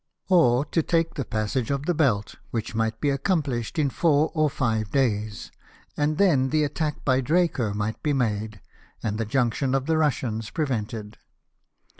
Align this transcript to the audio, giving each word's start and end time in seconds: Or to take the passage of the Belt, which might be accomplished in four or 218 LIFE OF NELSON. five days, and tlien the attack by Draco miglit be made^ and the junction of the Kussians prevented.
Or 0.29 0.65
to 0.65 0.81
take 0.81 1.13
the 1.13 1.23
passage 1.23 1.69
of 1.69 1.85
the 1.85 1.93
Belt, 1.93 2.33
which 2.49 2.73
might 2.73 2.99
be 2.99 3.11
accomplished 3.11 3.77
in 3.77 3.91
four 3.91 4.31
or 4.33 4.49
218 4.49 4.49
LIFE 4.49 4.49
OF 4.87 4.93
NELSON. 4.95 5.21
five 5.27 5.27
days, 5.27 5.51
and 5.95 6.17
tlien 6.17 6.49
the 6.49 6.63
attack 6.63 7.05
by 7.05 7.21
Draco 7.21 7.73
miglit 7.73 8.01
be 8.01 8.11
made^ 8.13 8.61
and 9.03 9.19
the 9.19 9.25
junction 9.25 9.75
of 9.75 9.85
the 9.85 9.93
Kussians 9.93 10.51
prevented. 10.51 11.19